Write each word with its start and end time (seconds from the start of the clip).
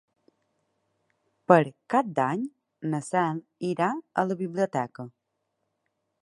Per 1.51 1.57
Cap 1.95 2.09
d'Any 2.19 2.41
na 2.95 3.03
Cel 3.09 3.39
irà 3.73 3.91
a 4.23 4.25
la 4.31 4.39
biblioteca. 4.41 5.07